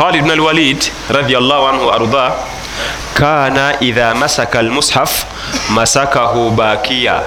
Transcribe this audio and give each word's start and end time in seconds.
khalid 0.00 0.24
bn 0.24 0.30
alwalid 0.30 0.80
radiallahu 1.12 1.66
anhu 1.68 1.92
arda 1.92 2.32
kana 3.12 3.76
idha 3.84 4.14
masaka 4.14 4.58
almushaf 4.58 5.28
masakahu 5.76 6.50
bakiya. 6.56 7.20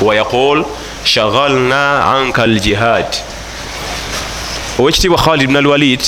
Wayaqul 0.00 0.64
shaghalna 1.04 2.16
anka 2.16 2.48
aljihad. 2.48 3.12
Owekitiibwa 4.80 5.20
khalid 5.20 5.52
bn 5.52 5.56
alwalid 5.60 6.00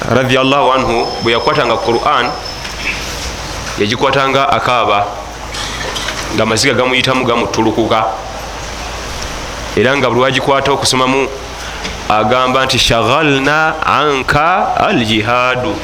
radiallahu 0.00 0.72
anhu 0.72 1.06
bwe 1.22 1.36
yakwatanga 1.36 1.76
quran 1.76 2.32
yagikwatanga 3.78 4.48
akaaba 4.48 5.06
nga 6.34 6.46
maziga 6.46 6.74
gamuyitamu 6.74 7.24
gamutulukuka. 7.28 8.04
Era 9.76 9.96
nga 9.96 10.08
buli 10.08 10.20
wagikwata 10.20 10.72
okusomamu 10.72 11.28
agamba 12.18 12.64
nti 12.64 12.78
shaghalna 12.78 13.74
anka 13.86 14.76
aljihadu. 14.76 15.76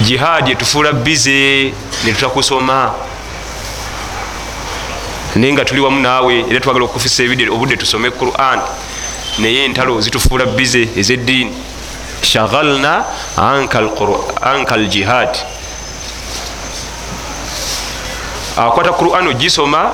Jihaadi 0.00 0.50
etufuula 0.52 0.92
bize 0.92 1.72
netutakusoma 2.04 2.92
naye 5.36 5.52
nga 5.52 5.64
tuli 5.64 5.80
wamu 5.80 6.00
naawe 6.00 6.44
era 6.50 6.60
twagala 6.60 6.84
okufisa 6.84 7.22
obudde 7.52 7.76
tusome 7.76 8.10
quran. 8.10 8.60
Naye 9.38 9.64
entalo 9.64 10.00
zitufuula 10.00 10.46
bize 10.46 10.88
ezeddiini. 10.96 11.54
Shaghalna 12.22 13.04
anka 13.36 14.74
aljihad. 14.74 15.36
Akwata 18.56 18.92
quran 18.92 19.28
ogisoma 19.28 19.92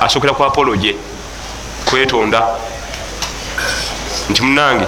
asokera 0.00 0.34
ku 0.34 0.44
apoloje 0.44 0.96
kwetonda 1.84 2.42
nti 4.30 4.42
munange 4.42 4.86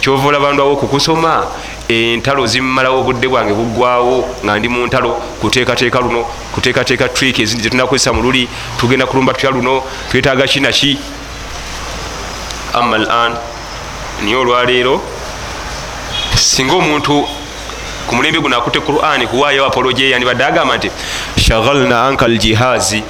kyova 0.00 0.28
olaba 0.28 0.52
ndwawo 0.52 0.72
okukusoma 0.72 1.46
entalo 1.88 2.46
zimmalawo 2.46 3.00
obudde 3.00 3.28
bwange 3.28 3.52
buggwawo 3.54 4.28
nga 4.44 4.58
ndi 4.58 4.68
mu 4.68 4.86
ntalo 4.86 5.10
kuteekateeka 5.40 6.00
luno 6.00 6.24
kuteekateeka 6.54 7.08
trik 7.08 7.38
ezindi 7.38 7.62
zetunakozesa 7.62 8.12
mu 8.12 8.22
luli 8.22 8.48
tugenda 8.78 9.06
kulumba 9.06 9.32
tutya 9.32 9.50
luno 9.50 9.82
twetaaga 10.10 10.46
kinaki 10.46 10.98
ama 12.74 12.96
al 12.96 13.10
an 13.10 13.32
niye 14.22 14.36
olwaleero 14.36 15.00
singa 16.36 16.74
omuntu 16.74 17.26
ku 18.06 18.14
mulembe 18.14 18.40
guno 18.40 18.56
akutte 18.56 18.80
quran 18.80 19.26
kuwaayo 19.26 19.66
apoloje 19.66 20.10
yandibadde 20.10 20.44
agamba 20.44 20.76
nti 20.76 20.90
shaghalna 21.36 22.06
anka 22.06 22.24
aljihazi. 22.24 23.02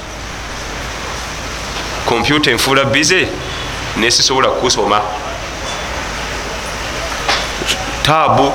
Kompyuta 2.05 2.51
enfuula 2.51 2.85
bize 2.85 3.27
nesisobola 3.99 4.47
kukusoma? 4.49 5.01
Tabu 8.03 8.51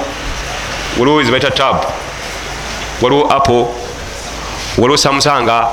waliwo 0.99 1.23
zibaita 1.23 1.51
tabu 1.51 1.85
waliwo 3.03 3.33
apple. 3.33 3.67
Waliwo 4.79 4.97
samusanga 4.97 5.67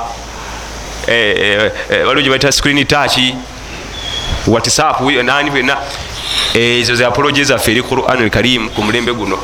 eh, 1.08 1.36
eh, 1.40 1.72
eh, 1.90 2.08
waliwo 2.08 2.22
gyebaita 2.22 2.52
screen 2.52 2.86
touch. 2.86 3.18
Whatsapp 4.48 5.02
nani 5.24 5.50
byonna 5.52 5.78
ezo 6.54 6.96
ze 6.96 7.06
apoloje 7.06 7.44
zaffe 7.44 7.72
eri 7.72 7.82
quran 7.84 8.22
alkarim 8.24 8.70
ku 8.70 8.82
mulembe 8.84 9.14
guno. 9.14 9.38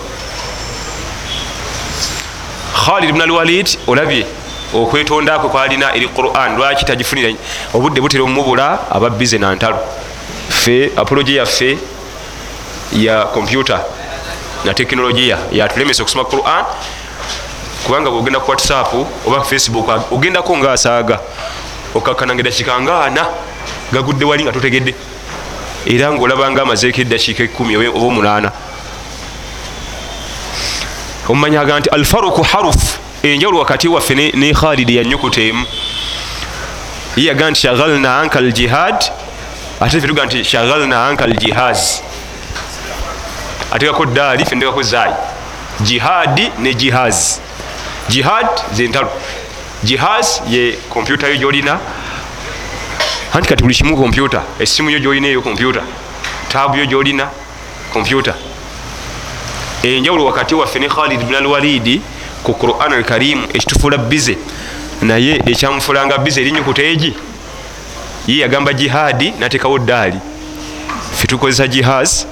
Khalid 2.85 3.11
bn 3.13 3.21
alwalid 3.21 3.69
olabye 3.87 4.25
okwetonda 4.73 5.39
kwe 5.39 5.49
kwalina 5.49 5.95
eri 5.95 6.07
quran. 6.07 6.57
Lwaki 6.57 6.85
tagifunira? 6.85 7.33
Obudde 7.73 8.01
butera 8.01 8.23
omubula 8.23 8.79
ababize 8.91 9.37
nantalo 9.37 9.77
fe 10.49 10.91
apoloje 10.95 11.35
yaffe 11.35 11.77
ya 12.93 13.25
kompyuta 13.25 13.81
na 14.65 14.73
tekinologiya 14.73 15.37
yatulemesa 15.51 16.03
okusoma 16.03 16.25
quran. 16.25 16.65
Kubanga 17.83 18.09
bwogenda 18.11 18.39
ku 18.39 18.51
whatsapp 18.51 18.93
oba 19.25 19.43
facebook 19.43 20.11
ogendako 20.11 20.57
ngaasaaga 20.57 21.19
okakkananga 21.95 22.41
eddakiika 22.41 22.81
ngaana 22.81 23.25
gagudde 23.93 24.25
wali 24.25 24.43
nga 24.43 24.51
totegedde. 24.51 24.95
Era 25.85 26.11
ngaolabanga 26.11 26.61
amazeeko 26.61 27.01
eddakiika 27.01 27.43
ekumi 27.43 27.77
oba 27.77 27.89
omunaana 28.07 28.51
omumanyaga 31.29 31.79
nti 31.79 31.89
alfaruku 31.89 32.43
haruf 32.43 32.97
enjawulo 33.23 33.59
wakati 33.59 33.87
waffe 33.87 34.15
ne 34.15 34.53
khalidi 34.53 34.97
yanyukuta 34.97 35.41
emu. 35.41 35.65
Ye 37.15 37.25
yaga 37.25 37.51
nti 37.51 37.61
shaghalna 37.61 38.19
anka 38.19 38.39
aljihad 38.39 38.99
ate 39.81 40.01
fe 40.01 40.07
tuga 40.07 40.25
nti 40.25 40.43
shaghalna 40.43 41.07
anka 41.07 41.23
aljihaz 41.23 42.01
atekako 43.71 44.05
daali 44.05 44.45
fe 44.45 44.55
ndekako 44.55 44.83
zaayi 44.83 45.13
jihadi 45.81 46.51
ne 46.59 46.73
jihaz 46.73 47.39
jihad 48.09 48.47
zentalo 48.73 49.11
jihaz 49.83 50.41
ye 50.49 50.71
kompyuta 50.89 51.27
yo 51.27 51.35
gyolina. 51.35 51.79
Anti 53.33 53.49
kati 53.49 53.63
buli 53.63 53.75
kimu 53.75 53.97
kompyuta 53.97 54.41
esimu 54.59 54.89
yo 54.89 54.99
gyolina 54.99 55.27
eyo 55.27 55.41
kompyuta 55.41 55.81
taabu 56.49 56.77
yo 56.77 56.85
gyolina 56.85 57.29
kompyuta. 57.93 58.33
Enjawulo 59.83 60.25
wakati 60.25 60.55
waffe 60.55 60.79
ne 60.79 60.87
khalid 60.89 61.23
bn 61.23 61.35
alwalidi 61.35 62.01
ku 62.43 62.53
quran 62.53 62.93
alkarimu 62.93 63.43
ekitufuula 63.53 63.97
bize 63.97 64.37
naye 65.01 65.41
ekyamufulanga 65.45 66.17
bize 66.17 66.41
erinyukuta 66.41 66.81
egi 66.81 67.13
ye 68.27 68.37
yagamba 68.37 68.73
jihadi 68.73 69.33
natekawo 69.39 69.79
daali 69.79 70.19
fe 71.15 71.27
tukozesa 71.27 71.67
jihaz 71.67 72.25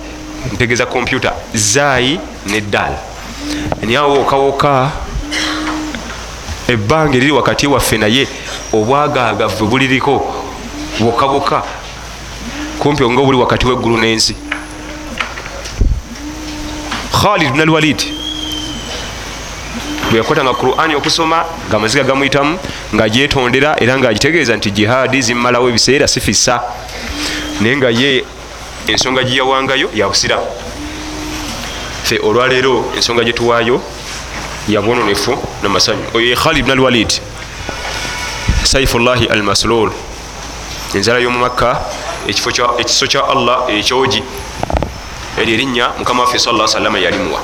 ntegeeza 0.53 0.85
kompyuta. 0.85 1.33
Zaayi 1.53 2.19
neddaala 2.45 2.97
niawo 3.87 4.17
wokawoka 4.17 4.91
ebbanga 6.67 7.17
eriri 7.17 7.31
wakati 7.31 7.67
waffe 7.67 7.97
naye 7.97 8.27
obwagaagavve 8.73 9.65
buliriko 9.65 10.35
wokawoka 10.99 11.63
kumpi 12.79 13.09
nga 13.09 13.21
obuli 13.21 13.37
wakati 13.37 13.67
weggulu 13.67 13.97
n'ensi. 13.97 14.35
Khalid 17.11 17.51
bn 17.53 17.61
alwalid 20.05 20.11
bwe 20.11 20.17
yakwatanga 20.17 20.53
qurani 20.53 20.95
okusoma 20.95 21.45
nga 21.67 21.77
amaziga 21.77 22.03
gamuyitamu 22.03 22.59
ngaagyetondera 22.93 23.75
era 23.81 23.97
ngaagitegeeza 23.97 24.55
nti 24.57 24.71
jihaadi 24.71 25.21
zimmalawo 25.21 25.69
ebiseera 25.69 26.07
sifissa 26.07 26.61
naye 27.61 27.77
nga 27.77 27.89
ye 27.89 28.25
ensonga 28.87 29.23
gyeyawangayo 29.23 29.89
yabusiramu 29.93 30.45
fe 32.03 32.19
olwaleero 32.19 32.91
ensonga 32.95 33.23
gyetuwaayo 33.23 33.81
yabwononefu 34.67 35.37
namasanyu 35.63 36.03
oyo 36.13 36.27
ye 36.27 36.35
khalid 36.35 36.65
bn 36.65 36.71
alwalid 36.71 37.11
saifullahi 38.63 39.25
almaslul 39.27 39.91
enzala 40.93 41.19
y'omumakka 41.19 41.81
ekiso 42.27 43.07
kya 43.07 43.27
allah 43.27 43.67
ekyogi. 43.69 44.23
Eryo 45.37 45.53
erinnya 45.53 45.91
mukama 45.99 46.23
waffe 46.23 46.39
sa 46.39 46.67
salama 46.67 46.99
yalimuwa 46.99 47.41